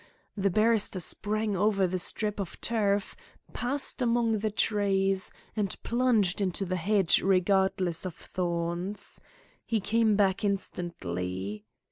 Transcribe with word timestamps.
The 0.35 0.49
barrister 0.49 0.99
sprang 0.99 1.55
over 1.55 1.85
the 1.85 1.99
strip 1.99 2.39
of 2.39 2.59
turf, 2.59 3.15
passed 3.53 4.01
among 4.01 4.39
the 4.39 4.49
trees, 4.49 5.31
and 5.55 5.75
plunged 5.83 6.41
into 6.41 6.65
the 6.65 6.75
hedge 6.75 7.21
regardless 7.21 8.03
of 8.03 8.15
thorns. 8.15 9.21
He 9.63 9.79
came 9.79 10.15
back 10.15 10.43
instantly. 10.43 11.65